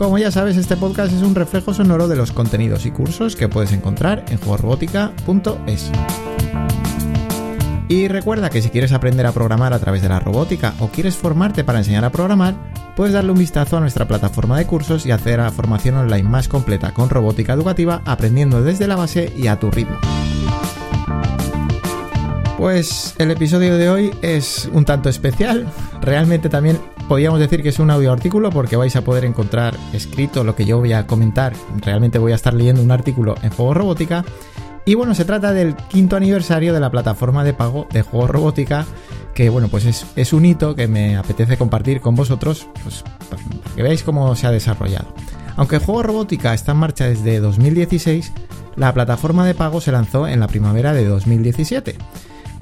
[0.00, 3.50] Como ya sabes, este podcast es un reflejo sonoro de los contenidos y cursos que
[3.50, 5.90] puedes encontrar en juegorobótica.es.
[7.86, 11.16] Y recuerda que si quieres aprender a programar a través de la robótica o quieres
[11.16, 12.54] formarte para enseñar a programar,
[12.96, 16.48] puedes darle un vistazo a nuestra plataforma de cursos y hacer la formación online más
[16.48, 19.98] completa con robótica educativa, aprendiendo desde la base y a tu ritmo.
[22.56, 25.66] Pues el episodio de hoy es un tanto especial.
[26.00, 26.78] Realmente también
[27.10, 30.64] podríamos decir que es un audio artículo porque vais a poder encontrar escrito lo que
[30.64, 31.54] yo voy a comentar.
[31.78, 34.24] Realmente voy a estar leyendo un artículo en Juego Robótica
[34.84, 38.86] y bueno, se trata del quinto aniversario de la plataforma de pago de juegos robótica,
[39.34, 43.42] que bueno, pues es, un hito que me apetece compartir con vosotros, pues para
[43.74, 45.12] que veáis cómo se ha desarrollado.
[45.56, 48.32] Aunque juego robótica está en marcha desde 2016,
[48.76, 51.96] la plataforma de pago se lanzó en la primavera de 2017.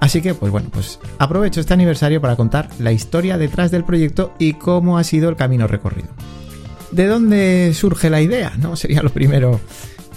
[0.00, 4.32] Así que, pues bueno, pues aprovecho este aniversario para contar la historia detrás del proyecto
[4.38, 6.08] y cómo ha sido el camino recorrido.
[6.92, 8.52] ¿De dónde surge la idea?
[8.58, 8.76] ¿No?
[8.76, 9.60] Sería lo primero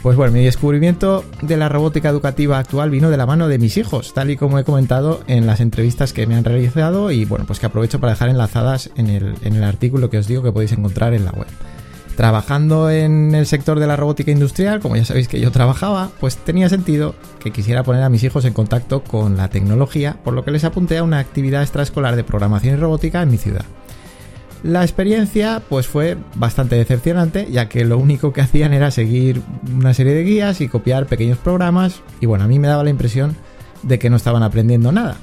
[0.02, 3.78] pues bueno, mi descubrimiento de la robótica educativa actual vino de la mano de mis
[3.78, 7.46] hijos, tal y como he comentado en las entrevistas que me han realizado y bueno,
[7.46, 11.14] pues que aprovecho para dejar enlazadas en el, artículo que os digo que podéis encontrar
[11.14, 11.48] en la web.
[12.16, 16.38] Trabajando en el sector de la robótica industrial, como ya sabéis que yo trabajaba, pues
[16.38, 20.44] tenía sentido que quisiera poner a mis hijos en contacto con la tecnología, por lo
[20.44, 23.66] que les apunté a una actividad extraescolar de programación y robótica en mi ciudad.
[24.64, 29.42] La experiencia pues fue bastante decepcionante, ya que lo único que hacían era seguir
[29.76, 32.92] una serie de guías y copiar pequeños programas, y bueno, a mí me daba la
[32.92, 33.36] impresión
[33.82, 35.18] de que no estaban aprendiendo nada.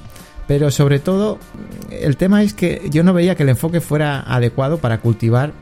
[0.49, 1.37] Pero sobre todo,
[1.91, 5.53] el tema es que yo no veía que el enfoque fuera adecuado para cultivar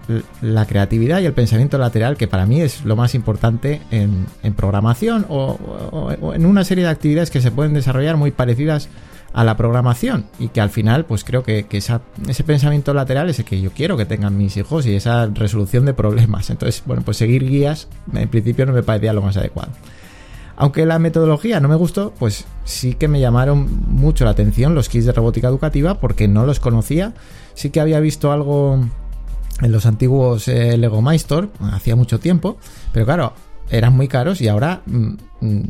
[0.42, 4.26] la creatividad y el pensamiento lateral, que para mí es lo más importante en,
[4.56, 8.88] programación o, en una serie de actividades que se pueden desarrollar muy parecidas
[9.34, 13.44] a la programación y que al final pues creo que, ese pensamiento lateral es el
[13.46, 16.50] que yo quiero que tengan mis hijos y esa resolución de problemas.
[16.50, 19.74] Entonces, bueno, pues seguir guías en principio no me parecía lo más adecuado.
[20.60, 24.90] Aunque la metodología no me gustó, pues sí que me llamaron mucho la atención los
[24.90, 27.14] kits de robótica educativa porque no los conocía.
[27.54, 28.80] Sí que había visto algo
[29.62, 32.58] en los antiguos eh, Lego Maestro hacía mucho tiempo,
[32.92, 33.34] pero claro,
[33.70, 35.64] eran muy caros y ahora mm, mm,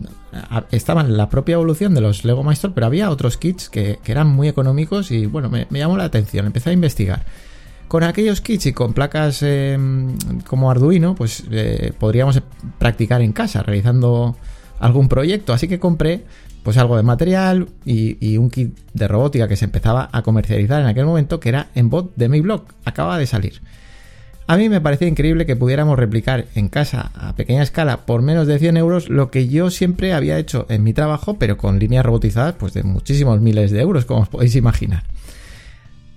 [0.72, 4.28] estaban en la propia evolución de los Lego Maestro, pero había otros kits que, eran
[4.28, 7.25] muy económicos y bueno, me, llamó la atención, empecé a investigar.
[7.90, 12.42] Con aquellos kits y con placas em, como Arduino, pues eh, podríamos
[12.78, 14.36] practicar en casa realizando
[14.80, 16.24] algún proyecto, así que compré
[16.64, 20.88] pues algo de material y, un kit de robótica que se empezaba a comercializar en
[20.88, 23.62] aquel momento que era en bot de mi blog, acaba de salir.
[24.48, 28.48] A mí me parecía increíble que pudiéramos replicar en casa a pequeña escala por menos
[28.48, 32.06] de 100 euros lo que yo siempre había hecho en mi trabajo, pero con líneas
[32.06, 35.04] robotizadas pues de muchísimos miles de euros, como os podéis imaginar.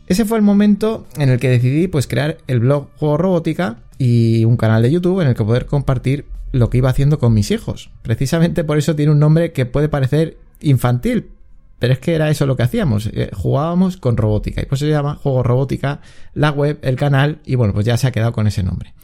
[0.07, 4.45] Ese fue el momento en el que decidí pues crear el blog Juego Robótica y
[4.45, 7.51] un canal de YouTube en el que poder compartir lo que iba haciendo con mis
[7.51, 7.91] hijos.
[8.03, 11.31] Precisamente por eso tiene un nombre que puede parecer infantil,
[11.79, 13.07] pero es que era eso lo que hacíamos.
[13.07, 14.61] Eh, jugábamos con robótica.
[14.63, 16.01] Y pues se llama Juego Robótica,
[16.35, 18.95] la web, el canal, y bueno, pues ya se ha quedado con ese nombre.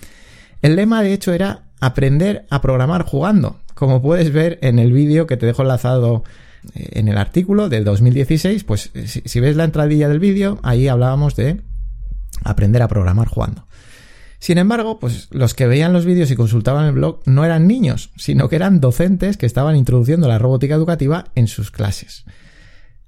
[0.62, 3.60] El lema, de hecho, era aprender a programar jugando.
[3.74, 6.24] Como puedes ver en el vídeo que te dejo enlazado
[6.74, 10.58] eh, en el artículo del 2016, pues eh, si, si ves la entradilla del vídeo,
[10.62, 11.62] ahí hablábamos de
[12.44, 13.65] aprender a programar jugando.
[14.38, 18.10] Sin embargo, pues los que veían los vídeos y consultaban el blog no eran niños,
[18.16, 22.24] sino que eran docentes que estaban introduciendo la robótica educativa en sus clases.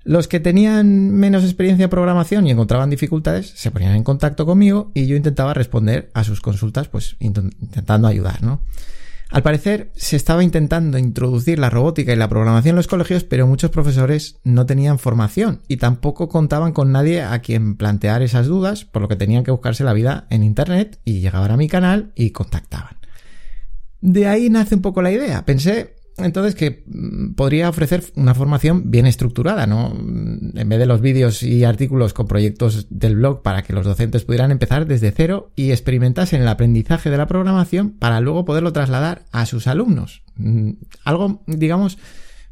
[0.04, 4.90] Los que tenían menos experiencia en programación y encontraban dificultades se ponían en contacto conmigo
[4.94, 8.60] y yo intentaba responder a sus consultas, pues intentando ayudar, ¿no?
[9.30, 13.46] Al parecer se estaba intentando introducir la robótica y la programación en los colegios, pero
[13.46, 18.86] muchos profesores no tenían formación y tampoco contaban con nadie a quien plantear esas dudas,
[18.86, 22.12] por lo que tenían que buscarse la vida en Internet y llegaban a mi canal
[22.14, 22.96] y contactaban.
[24.00, 25.44] De ahí nace un poco la idea.
[25.44, 29.93] Pensé entonces que mm, podría ofrecer una formación bien estructurada, ¿no?
[29.97, 34.25] En vez de los vídeos y artículos con proyectos del blog para que los docentes
[34.25, 39.23] pudieran empezar desde cero y experimentasen el aprendizaje de la programación para luego poderlo trasladar
[39.32, 40.23] a sus alumnos.
[40.37, 40.73] Mm,
[41.05, 41.99] algo, digamos,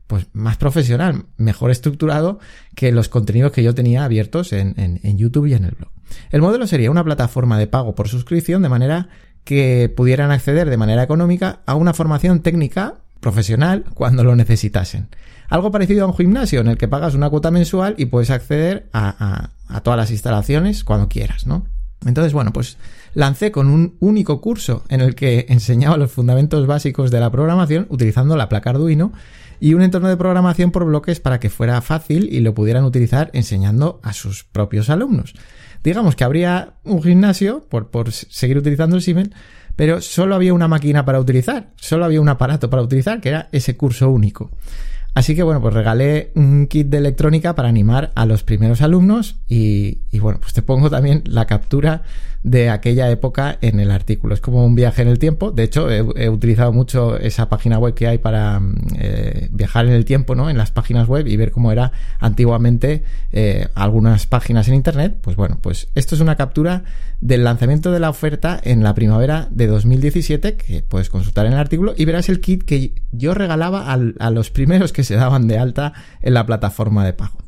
[0.06, 2.38] pues más profesional, mejor estructurado
[2.74, 5.90] que los contenidos que yo tenía abiertos en, en YouTube y en el blog.
[6.30, 9.08] El modelo sería una plataforma de pago por suscripción de manera
[9.42, 15.08] que pudieran acceder de manera económica a una formación técnica profesional cuando lo necesitasen.
[15.48, 18.88] Algo parecido a un gimnasio en el que pagas una cuota mensual y puedes acceder
[18.92, 21.66] a, a todas las instalaciones cuando quieras, ¿no?
[22.04, 22.76] Entonces, bueno, pues
[23.14, 27.86] lancé con un único curso en el que enseñaba los fundamentos básicos de la programación
[27.88, 29.12] utilizando la placa Arduino
[29.58, 33.30] y un entorno de programación por bloques para que fuera fácil y lo pudieran utilizar
[33.32, 35.34] enseñando a sus propios alumnos.
[35.82, 39.30] Digamos que habría un gimnasio por, por seguir utilizando el Siemens,
[39.76, 43.48] pero solo había una máquina para utilizar, solo había un aparato para utilizar, que era
[43.52, 44.50] ese curso único.
[45.14, 49.36] Así que bueno, pues regalé un kit de electrónica para animar a los primeros alumnos
[49.48, 52.02] y, y, bueno, pues te pongo también la captura
[52.46, 54.32] de aquella época en el artículo.
[54.32, 55.50] Es como un viaje en el tiempo.
[55.50, 59.92] De hecho, he, utilizado mucho esa página web que hay para mm, eh, viajar en
[59.92, 60.48] el tiempo, ¿no?
[60.48, 61.90] En las páginas web y ver cómo era
[62.20, 63.02] antiguamente
[63.32, 65.16] eh, algunas páginas en internet.
[65.20, 66.84] Pues bueno, pues esto es una captura
[67.20, 71.58] del lanzamiento de la oferta en la primavera de 2017 que puedes consultar en el
[71.58, 75.58] artículo y verás el kit que yo regalaba a los primeros que se daban de
[75.58, 77.45] alta en la plataforma de pago.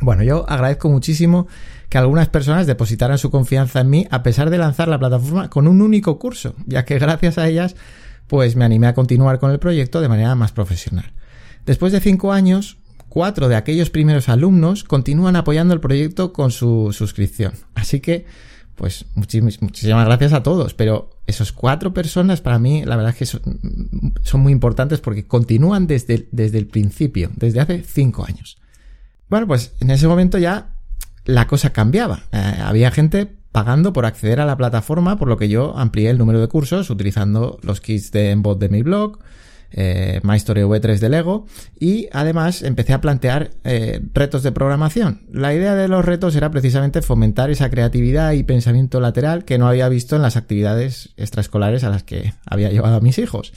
[0.00, 1.48] Bueno, yo agradezco muchísimo
[1.88, 5.66] que algunas personas depositaran su confianza en mí a pesar de lanzar la plataforma con
[5.66, 7.74] un único curso, ya que gracias a ellas
[8.28, 11.12] pues me animé a continuar con el proyecto de manera más profesional.
[11.66, 12.76] Después de cinco años,
[13.08, 17.54] cuatro de aquellos primeros alumnos continúan apoyando el proyecto con su suscripción.
[17.74, 18.26] Así que,
[18.76, 23.26] pues muchísimas, gracias a todos, pero esos cuatro personas para mí la verdad es que
[23.26, 23.40] son,
[24.22, 28.58] son muy importantes porque continúan desde, desde el principio, desde hace cinco años.
[29.28, 30.74] Bueno, pues en ese momento ya
[31.24, 32.24] la cosa cambiaba.
[32.32, 36.18] Eh, había gente pagando por acceder a la plataforma, por lo que yo amplié el
[36.18, 39.18] número de cursos utilizando los kits de Embot de mi blog,
[39.70, 41.46] eh, MyStory V3 de Lego
[41.78, 45.26] y además empecé a plantear eh, retos de programación.
[45.30, 49.68] La idea de los retos era precisamente fomentar esa creatividad y pensamiento lateral que no
[49.68, 53.52] había visto en las actividades extraescolares a las que había llevado a mis hijos.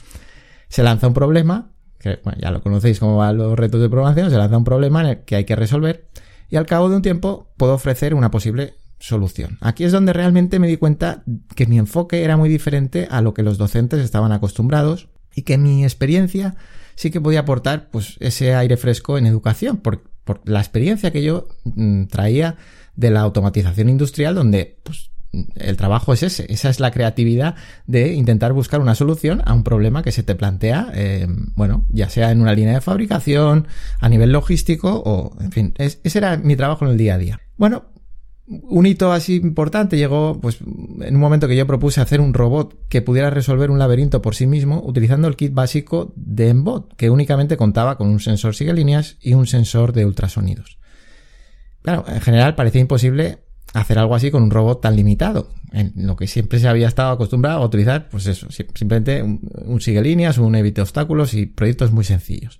[0.68, 1.70] Se lanza un problema
[2.02, 5.06] que ya lo conocéis como van los retos de programación, se lanza un problema en
[5.06, 6.08] el que hay que resolver
[6.50, 9.58] y al cabo de un tiempo puedo ofrecer una posible solución.
[9.60, 11.24] Aquí es donde realmente me di cuenta
[11.56, 15.58] que mi enfoque era muy diferente a lo que los docentes estaban acostumbrados y que
[15.58, 16.56] mi experiencia
[16.94, 20.04] sí que podía aportar pues ese aire fresco en educación por,
[20.44, 22.56] la experiencia que yo mm, traía
[22.94, 25.10] de la automatización industrial donde pues
[25.54, 27.54] el trabajo es ese, esa es la creatividad
[27.86, 32.10] de intentar buscar una solución a un problema que se te plantea, eh, bueno, ya
[32.10, 33.66] sea en una línea de fabricación,
[34.00, 37.40] a nivel logístico o, en fin, ese era mi trabajo en el día a día.
[37.56, 37.86] Bueno,
[38.46, 42.88] un hito así importante llegó, pues, en un momento que yo propuse hacer un robot
[42.88, 47.08] que pudiera resolver un laberinto por sí mismo utilizando el kit básico de Embot, que
[47.08, 50.78] únicamente contaba con un sensor sigue líneas y un sensor de ultrasonidos.
[51.82, 53.38] Claro, en general parecía imposible
[53.72, 57.10] hacer algo así con un robot tan limitado, en lo que siempre se había estado
[57.12, 62.04] acostumbrado a utilizar, pues eso, simplemente un, sigue líneas, un evite obstáculos y proyectos muy
[62.04, 62.58] sencillos.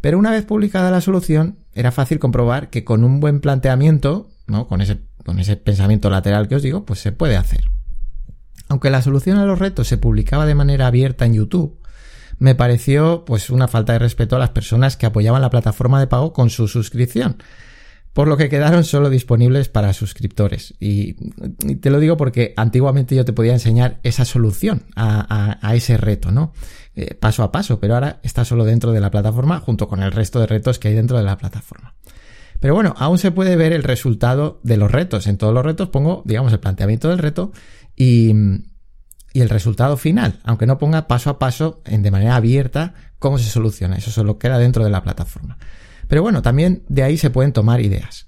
[0.00, 4.66] Pero una vez publicada la solución, era fácil comprobar que con un buen planteamiento, ¿no?
[4.66, 7.64] Con ese, con ese pensamiento lateral que os digo, pues se puede hacer.
[8.68, 11.80] Aunque la solución a los retos se publicaba de manera abierta en YouTube,
[12.38, 16.06] me pareció pues una falta de respeto a las personas que apoyaban la plataforma de
[16.06, 17.36] pago con su suscripción
[18.12, 20.74] por lo que quedaron solo disponibles para suscriptores.
[20.80, 21.14] Y,
[21.76, 26.52] te lo digo porque antiguamente yo te podía enseñar esa solución a, ese reto, ¿no?
[26.96, 30.10] Eh, paso a paso, pero ahora está solo dentro de la plataforma junto con el
[30.10, 31.94] resto de retos que hay dentro de la plataforma.
[32.58, 35.26] Pero bueno, aún se puede ver el resultado de los retos.
[35.26, 37.52] En todos los retos pongo, digamos, el planteamiento del reto
[37.96, 38.32] y,
[39.32, 43.48] el resultado final, aunque no ponga paso a paso, en, de manera abierta, cómo se
[43.48, 43.96] soluciona.
[43.96, 45.56] Eso solo queda dentro de la plataforma.
[46.10, 48.26] Pero bueno, también de ahí se pueden tomar ideas.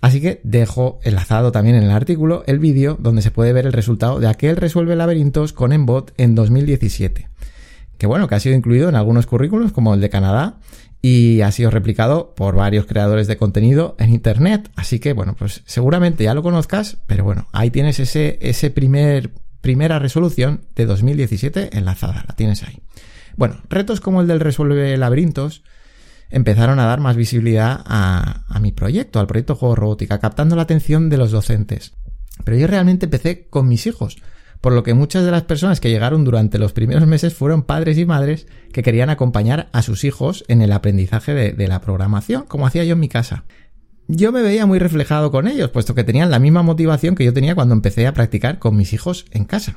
[0.00, 3.72] Así que dejo enlazado también en el artículo el vídeo donde se puede ver el
[3.72, 7.28] resultado de aquel resuelve laberintos con Embot en 2017.
[7.98, 10.60] Que bueno, que ha sido incluido en algunos currículos como el de Canadá
[11.02, 14.70] y ha sido replicado por varios creadores de contenido en internet.
[14.76, 19.32] Así que bueno, pues seguramente ya lo conozcas, pero bueno, ahí tienes ese, ese primer,
[19.60, 22.78] primera resolución de 2017 enlazada, la tienes ahí.
[23.36, 25.64] Bueno, retos como el del resuelve laberintos
[26.30, 31.08] empezaron a dar más visibilidad a, mi proyecto, al proyecto Juego Robótica, captando la atención
[31.08, 31.92] de los docentes.
[32.44, 34.18] Pero yo realmente empecé con mis hijos,
[34.60, 37.98] por lo que muchas de las personas que llegaron durante los primeros meses fueron padres
[37.98, 42.44] y madres que querían acompañar a sus hijos en el aprendizaje de, de la programación,
[42.46, 43.44] como hacía yo en mi casa.
[44.08, 47.32] Yo me veía muy reflejado con ellos, puesto que tenían la misma motivación que yo
[47.32, 49.76] tenía cuando empecé a practicar con mis hijos en casa.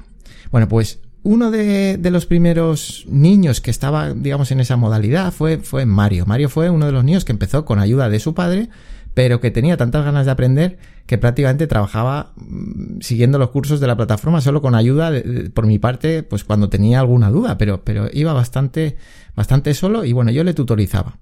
[0.52, 5.86] Bueno, pues uno de, los primeros niños que estaba, digamos, en esa modalidad fue, fue
[5.86, 6.26] Mario.
[6.26, 8.70] Mario fue uno de los niños que empezó con ayuda de su padre,
[9.14, 13.88] pero que tenía tantas ganas de aprender que prácticamente trabajaba mm, siguiendo los cursos de
[13.88, 15.12] la plataforma solo con ayuda
[15.54, 18.98] por mi parte, pues cuando tenía alguna duda, pero, pero iba bastante,
[19.36, 21.18] bastante solo y bueno, yo le tutorizaba.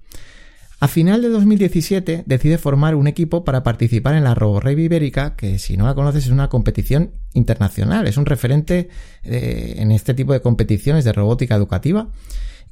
[0.81, 5.59] A final de 2017 decide formar un equipo para participar en la RoboRave Ibérica, que
[5.59, 8.87] si no la conoces es una competición internacional, es un referente
[9.23, 12.07] eh, en este tipo de competiciones de robótica educativa.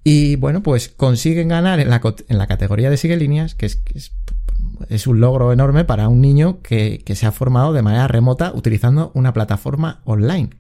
[0.06, 5.52] Y bueno, pues consiguen ganar en la, categoría de sigue líneas, que es, un logro
[5.52, 10.52] enorme para un niño que se ha formado de manera remota utilizando una plataforma online.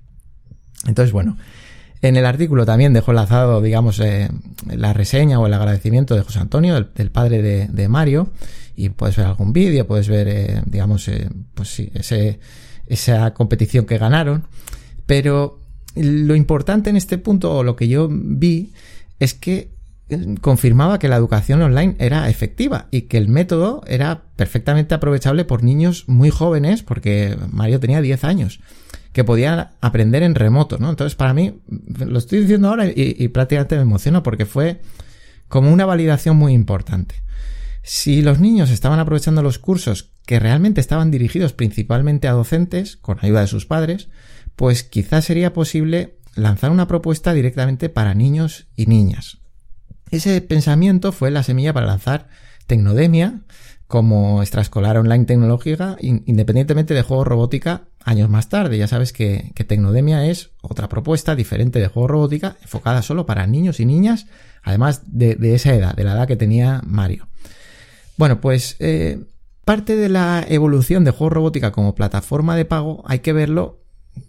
[0.85, 1.37] Entonces, bueno,
[2.01, 4.29] en el artículo también dejo enlazado, digamos, eh,
[4.67, 8.29] la reseña o el agradecimiento de José Antonio, del, padre de, Mario,
[8.75, 12.39] y puedes ver algún vídeo, puedes ver, eh, digamos, eh, pues sí, ese,
[12.85, 14.45] esa competición que ganaron.
[15.05, 15.61] Pero
[15.95, 18.73] lo importante en este punto, o lo que yo vi,
[19.19, 19.71] es que
[20.39, 25.63] confirmaba que la educación online era efectiva y que el método era perfectamente aprovechable por
[25.63, 28.59] niños muy jóvenes, porque Mario tenía 10 años
[29.17, 30.91] que podían aprender en remoto, ¿no?
[30.91, 31.59] Entonces, para mí,
[32.05, 34.79] lo estoy diciendo ahora y, prácticamente me emociono porque fue
[35.47, 37.15] como una validación muy importante.
[37.81, 43.17] Si los niños estaban aprovechando los cursos que realmente estaban dirigidos principalmente a docentes, con
[43.19, 44.09] ayuda de sus padres,
[44.55, 49.39] pues quizás sería posible lanzar una propuesta directamente para niños y niñas.
[50.11, 52.27] Ese pensamiento fue la semilla para lanzar
[52.67, 53.41] Tecnodemia
[53.87, 58.77] como extraescolar online tecnológica, independientemente de juego robótica años más tarde.
[58.77, 63.79] Ya sabes que, Tecnodemia es otra propuesta diferente de juego robótica enfocada solo para niños
[63.79, 64.27] y niñas,
[64.61, 67.27] además de, esa edad, de la edad que tenía Mario.
[68.17, 69.23] Bueno, pues eh,
[69.63, 73.83] parte de la evolución de juego robótica como plataforma de pago hay que verlo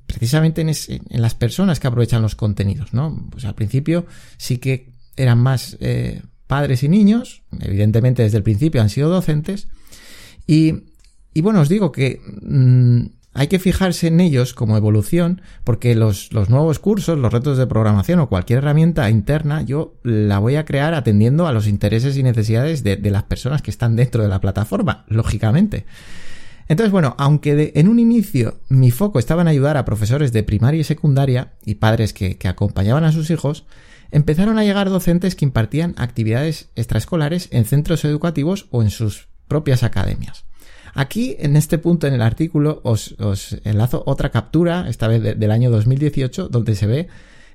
[0.06, 3.26] precisamente en, las personas que aprovechan los contenidos, ¿no?
[3.30, 8.82] Pues al principio sí que eran más eh, padres y niños, evidentemente desde el principio
[8.82, 9.68] han sido docentes,
[10.48, 10.82] y,
[11.42, 13.02] bueno, os digo que mm,
[13.34, 18.18] hay que fijarse en ellos como evolución porque los, nuevos cursos, los retos de programación
[18.18, 22.82] o cualquier herramienta interna, yo la voy a crear atendiendo a los intereses y necesidades
[22.82, 25.84] de, las personas que están dentro de la plataforma, lógicamente.
[26.66, 30.80] Entonces, bueno, aunque en un inicio mi foco estaba en ayudar a profesores de primaria
[30.80, 33.66] y secundaria y padres que acompañaban a sus hijos,
[34.10, 39.82] empezaron a llegar docentes que impartían actividades extraescolares en centros educativos o en sus propias
[39.82, 40.44] academias.
[40.94, 43.14] Aquí, en este punto en el artículo, os,
[43.64, 47.08] enlazo otra captura, esta vez del año 2018, donde se ve,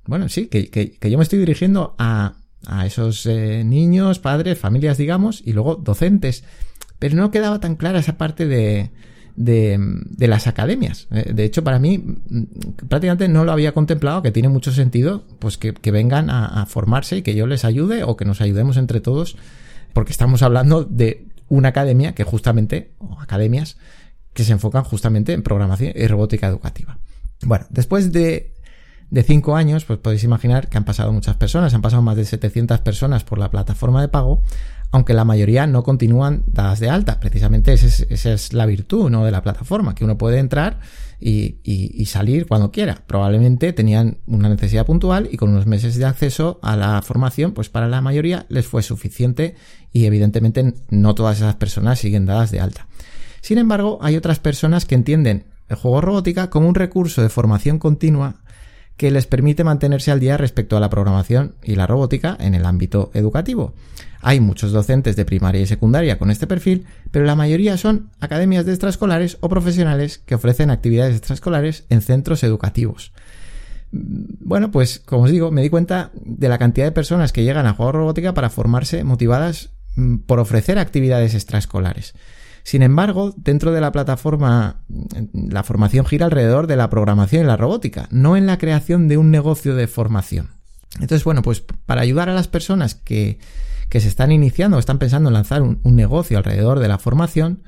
[0.05, 2.35] bueno, sí, que, yo me estoy dirigiendo a,
[2.85, 6.45] esos eh, niños, padres, familias, digamos, y luego docentes.
[6.99, 8.91] Pero no quedaba tan clara esa parte de,
[9.35, 9.79] de,
[10.19, 11.07] las academias.
[11.11, 12.43] Eh, de hecho, para mí, mm,
[12.87, 17.21] prácticamente no lo había contemplado, que tiene mucho sentido, pues que, vengan a, formarse y
[17.21, 19.37] que yo les ayude o que nos ayudemos entre todos,
[19.93, 23.77] porque estamos hablando de una academia que justamente, o academias,
[24.33, 26.97] que se enfocan justamente en programación y robótica educativa.
[27.43, 28.53] Bueno, después de,
[29.11, 32.25] de cinco años, pues podéis imaginar que han pasado muchas personas, han pasado más de
[32.25, 34.41] 700 personas por la plataforma de pago,
[34.93, 37.19] aunque la mayoría no continúan dadas de alta.
[37.19, 39.25] Precisamente esa es, la virtud ¿no?
[39.25, 40.81] de la plataforma, que uno puede entrar
[41.19, 43.01] y, y, salir cuando quiera.
[43.07, 47.69] Probablemente tenían una necesidad puntual y con unos meses de acceso a la formación, pues
[47.69, 49.55] para la mayoría les fue suficiente
[49.91, 52.85] y evidentemente no todas esas personas siguen dadas de alta.
[53.41, 57.79] Sin embargo, hay otras personas que entienden el juego robótica como un recurso de formación
[57.79, 58.43] continua
[58.95, 62.65] que les permite mantenerse al día respecto a la programación y la robótica en el
[62.65, 63.73] ámbito educativo.
[64.25, 68.65] Hay muchos docentes de primaria y secundaria con este perfil, pero la mayoría son academias
[68.65, 73.11] de extraescolares o profesionales que ofrecen actividades extraescolares en centros educativos.
[73.91, 77.67] Bueno, pues como os digo, me di cuenta de la cantidad de personas que llegan
[77.67, 82.13] a juego robótica para formarse motivadas mm, por ofrecer actividades extraescolares.
[82.63, 84.85] Sin embargo, dentro de la plataforma,
[85.33, 89.17] la formación gira alrededor de la programación y la robótica, no en la creación de
[89.17, 90.51] un negocio de formación.
[90.93, 93.39] Entonces, bueno, pues para ayudar a las personas que,
[93.93, 97.61] que se están iniciando o están pensando en lanzar un, negocio alrededor de la formación,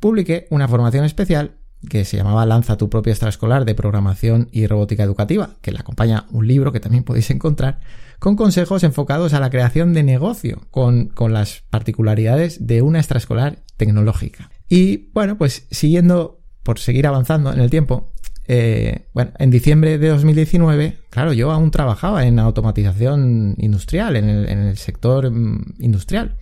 [0.00, 1.56] publiqué una formación especial
[1.90, 6.24] que se llamaba Lanza tu propia extraescolar de programación y robótica educativa, que le acompaña
[6.30, 7.80] un libro que también podéis encontrar,
[8.18, 14.50] con consejos enfocados a la creación de negocio, con, las particularidades de una extraescolar tecnológica.
[14.70, 18.14] Y bueno, pues siguiendo, por seguir avanzando en el tiempo,
[18.48, 24.76] eh, bueno, en diciembre de 2019, claro, yo aún trabajaba en automatización industrial, en el,
[24.76, 26.36] sector mm, industrial.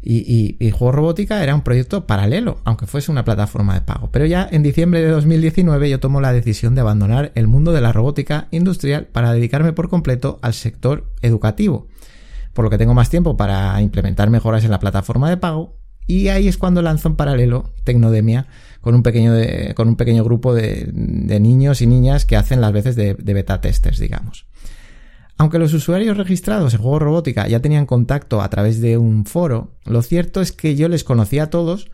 [0.00, 4.10] Y, y, Juego Robótica era un proyecto paralelo, aunque fuese una plataforma de pago.
[4.10, 7.80] Pero ya en diciembre de 2019 yo tomo la decisión de abandonar el mundo de
[7.80, 11.88] la robótica industrial para dedicarme por completo al sector educativo.
[12.54, 15.76] Por lo que tengo más tiempo para implementar mejoras en la plataforma de pago.
[16.06, 18.46] Y ahí es cuando lanzo en paralelo Tecnodemia
[18.88, 19.34] con un pequeño,
[19.74, 23.60] con un pequeño grupo de, niños y niñas que hacen las veces de, de beta
[23.60, 24.46] testers, digamos.
[25.36, 29.74] Aunque los usuarios registrados en Juego Robótica ya tenían contacto a través de un foro,
[29.84, 31.90] lo cierto es que yo les conocía a todos,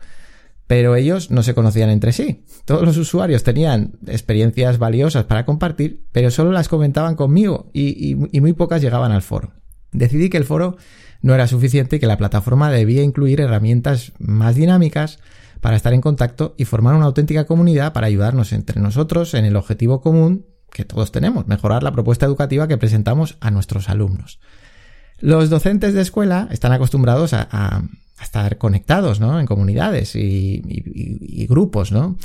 [0.67, 2.45] pero ellos no se conocían entre sí.
[2.63, 8.53] Todos los usuarios tenían experiencias valiosas para compartir, pero solo las comentaban conmigo y, muy
[8.53, 9.51] pocas llegaban al foro.
[9.91, 10.77] Decidí que el foro
[11.21, 15.19] no era suficiente y que la plataforma debía incluir herramientas más dinámicas
[15.65, 19.55] para estar en contacto y formar una auténtica comunidad para ayudarnos entre nosotros en el
[19.55, 24.39] objetivo común que todos tenemos, mejorar la propuesta educativa que presentamos a nuestros alumnos.
[25.17, 27.81] Los docentes de escuela están acostumbrados a,
[28.21, 29.39] estar conectados ¿no?
[29.39, 32.15] en comunidades y, grupos, ¿no?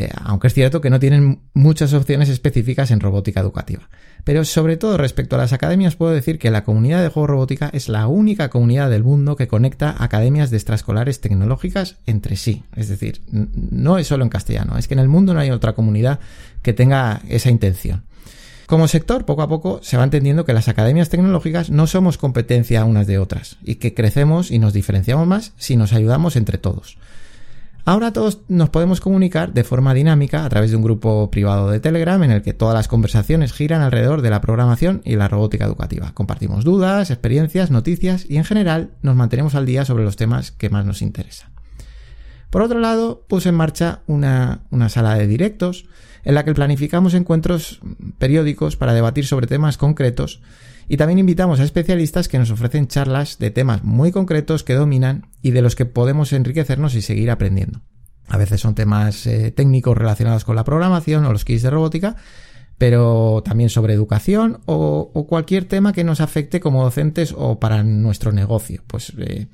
[0.00, 3.90] Eh, aunque es cierto que no tienen muchas opciones específicas en robótica educativa.
[4.24, 7.68] Pero sobre todo respecto a las academias puedo decir que la comunidad de juego robótica
[7.74, 12.64] es la única comunidad del mundo que conecta academias de extraescolares tecnológicas entre sí.
[12.74, 15.74] Es decir, no es solo en castellano, es que en el mundo no hay otra
[15.74, 16.18] comunidad
[16.62, 18.04] que tenga esa intención.
[18.64, 22.86] Como sector, poco a poco se va entendiendo que las academias tecnológicas no somos competencia
[22.86, 26.96] unas de otras y que crecemos y nos diferenciamos más si nos ayudamos entre todos.
[27.90, 31.80] Ahora todos nos podemos comunicar de forma dinámica a través de un grupo privado de
[31.80, 35.64] Telegram en el que todas las conversaciones giran alrededor de la programación y la robótica
[35.64, 36.12] educativa.
[36.14, 40.70] Compartimos dudas, experiencias, noticias y en general nos mantenemos al día sobre los temas que
[40.70, 41.50] más nos interesan.
[42.50, 45.86] Por otro lado, puse en marcha una, una sala de directos
[46.22, 47.80] en la que planificamos encuentros
[48.18, 50.40] periódicos para debatir sobre temas concretos
[50.92, 55.28] y también invitamos a especialistas que nos ofrecen charlas de temas muy concretos que dominan
[55.40, 57.82] y de los que podemos enriquecernos y seguir aprendiendo.
[58.26, 62.16] A veces son temas eh, técnicos relacionados con la programación o los kits de robótica,
[62.76, 68.32] pero también sobre educación o, cualquier tema que nos afecte como docentes o para nuestro
[68.32, 68.82] negocio.
[68.88, 69.46] Pues eh,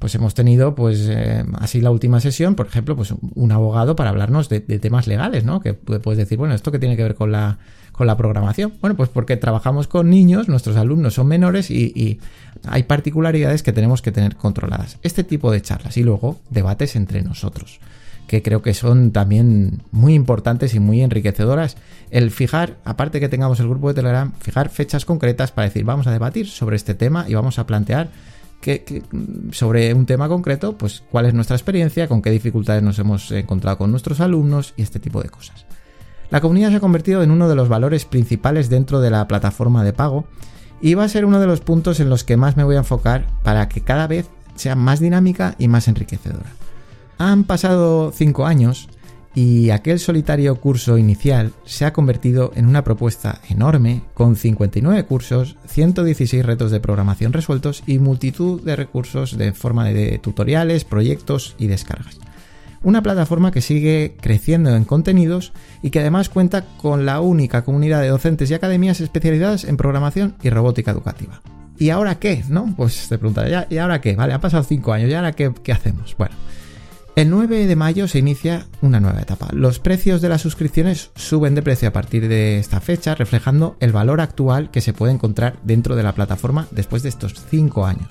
[0.00, 4.08] pues hemos tenido, pues eh, así la última sesión, por ejemplo, pues un abogado para
[4.08, 5.60] hablarnos de, temas legales, ¿no?
[5.60, 7.58] Que puedes decir, bueno, ¿esto qué tiene que ver con la,
[7.92, 8.72] con la programación?
[8.80, 12.18] Bueno, pues porque trabajamos con niños, nuestros alumnos son menores y, y,
[12.66, 14.96] hay particularidades que tenemos que tener controladas.
[15.02, 17.78] Este tipo de charlas y luego debates entre nosotros,
[18.26, 21.76] que creo que son también muy importantes y muy enriquecedoras.
[22.10, 26.06] El fijar, aparte que tengamos el grupo de Telegram, fijar fechas concretas para decir, vamos
[26.06, 28.08] a debatir sobre este tema y vamos a plantear
[28.60, 29.02] que,
[29.52, 33.78] sobre un tema concreto, pues cuál es nuestra experiencia, con qué dificultades nos hemos encontrado
[33.78, 35.66] con nuestros alumnos y este tipo de cosas.
[36.30, 39.82] La comunidad se ha convertido en uno de los valores principales dentro de la plataforma
[39.82, 40.26] de pago
[40.80, 42.80] y va a ser uno de los puntos en los que más me voy a
[42.80, 46.50] enfocar para que cada vez sea más dinámica y más enriquecedora.
[47.18, 48.88] Han pasado cinco años
[49.34, 55.56] y aquel solitario curso inicial se ha convertido en una propuesta enorme con 59 cursos,
[55.66, 61.68] 116 retos de programación resueltos y multitud de recursos de forma de tutoriales, proyectos y
[61.68, 62.18] descargas.
[62.82, 68.00] Una plataforma que sigue creciendo en contenidos y que además cuenta con la única comunidad
[68.00, 71.42] de docentes y academias especializadas en programación y robótica educativa.
[71.78, 72.42] ¿Y ahora qué?
[72.48, 72.74] ¿No?
[72.76, 74.16] Pues te preguntaré, ¿y ahora qué?
[74.16, 76.16] Vale, ha pasado 5 años, ¿y ahora qué hacemos?
[76.16, 76.34] Bueno,
[77.16, 79.48] el 9 de mayo se inicia una nueva etapa.
[79.52, 83.92] Los precios de las suscripciones suben de precio a partir de esta fecha, reflejando el
[83.92, 88.08] valor actual que se puede encontrar dentro de la plataforma después de estos 5 años.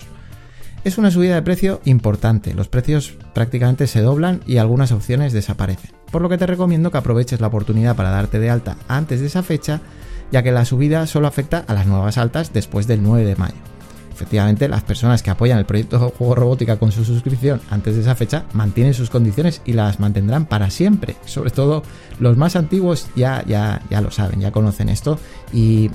[0.84, 5.92] Es una subida de precio importante, los precios prácticamente se doblan y algunas opciones desaparecen,
[6.12, 9.28] por lo que te recomiendo que aproveches la oportunidad para darte de alta antes de
[9.28, 9.82] esa fecha,
[10.32, 13.79] ya que la subida solo afecta a las nuevas altas después del 9 de mayo
[14.20, 18.16] efectivamente las personas que apoyan el proyecto Juego Robótica con su suscripción antes de esa
[18.16, 21.16] fecha mantienen sus condiciones y las mantendrán para siempre.
[21.24, 21.84] Sobre todo
[22.20, 25.18] los más antiguos ya, ya, ya lo saben, ya conocen esto
[25.54, 25.90] y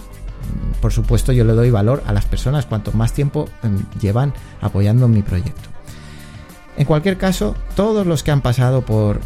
[0.80, 4.32] por supuesto yo le doy valor a las personas cuanto más tiempo em, llevan
[4.62, 5.68] apoyando mi proyecto.
[6.76, 9.20] En cualquier caso, todos los que han pasado por,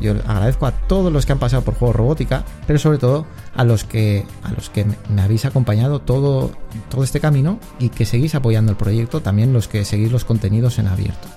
[0.00, 3.64] Yo agradezco a todos los que han pasado por Juego Robótica, pero sobre todo a
[3.64, 6.52] los que, a los que me habéis acompañado todo,
[6.88, 10.78] todo este camino y que seguís apoyando el proyecto, también los que seguís los contenidos
[10.78, 11.28] en abierto.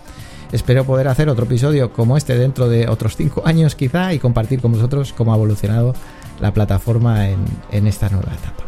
[0.53, 4.61] Espero poder hacer otro episodio como este dentro de otros 5 años quizá y compartir
[4.61, 5.93] con vosotros cómo ha evolucionado
[6.39, 7.39] la plataforma en,
[7.71, 8.63] en esta nueva etapa.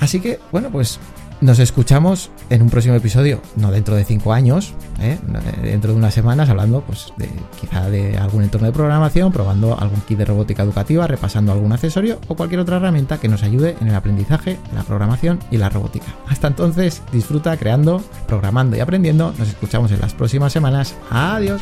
[0.00, 0.98] Así que, bueno, pues
[1.40, 5.18] nos escuchamos en un próximo episodio, no dentro de cinco años, ¿eh?
[5.62, 7.12] dentro de unas semanas, hablando pues
[7.60, 12.20] quizá de algún entorno de programación, probando algún kit de robótica educativa, repasando algún accesorio
[12.28, 16.06] o cualquier otra herramienta que nos ayude en el aprendizaje, la programación y la robótica.
[16.28, 19.34] Hasta entonces, disfruta creando, programando y aprendiendo.
[19.38, 20.94] Nos escuchamos en las próximas semanas.
[21.10, 21.60] Adiós.